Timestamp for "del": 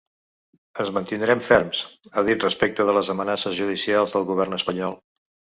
4.17-4.29